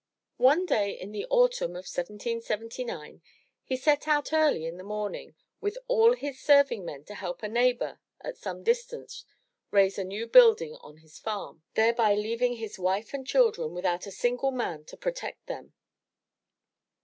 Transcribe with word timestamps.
One 0.39 0.65
day 0.65 0.99
in 0.99 1.11
the 1.11 1.27
autumn 1.29 1.73
of 1.73 1.85
1779, 1.85 3.21
he 3.63 3.77
set 3.77 4.07
out 4.07 4.33
early 4.33 4.65
in 4.65 4.77
the 4.77 4.83
morn 4.83 5.13
ing 5.13 5.35
with 5.59 5.77
all 5.87 6.13
his 6.13 6.39
serving 6.41 6.83
men 6.83 7.03
to 7.05 7.13
help 7.13 7.43
a 7.43 7.47
neighbor 7.47 7.99
at 8.19 8.35
some 8.35 8.63
distance 8.63 9.25
raise 9.69 9.99
a 9.99 10.03
new 10.03 10.25
building 10.25 10.73
on 10.77 10.97
his 10.97 11.19
farm, 11.19 11.61
thereby 11.75 12.15
leaving 12.15 12.55
his 12.55 12.79
wife 12.79 13.13
and 13.13 13.27
children 13.27 13.75
without 13.75 14.07
a 14.07 14.11
single 14.11 14.49
man 14.49 14.85
to 14.85 14.97
protect 14.97 15.45
them. 15.45 15.71